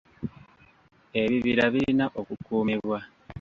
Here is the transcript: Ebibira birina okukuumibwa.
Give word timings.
Ebibira 1.21 1.65
birina 1.73 2.05
okukuumibwa. 2.19 2.97